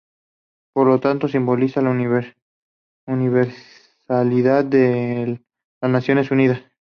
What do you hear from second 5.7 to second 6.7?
las Naciones Unidas".